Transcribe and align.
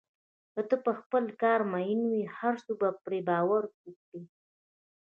که 0.53 0.61
ته 0.69 0.75
په 0.85 0.91
خپل 0.99 1.23
کار 1.41 1.61
مین 1.71 1.99
وې، 2.09 2.23
هر 2.37 2.53
څوک 2.65 2.77
به 2.81 2.89
پرې 3.03 3.19
باور 3.29 3.63
وکړي. 3.71 4.21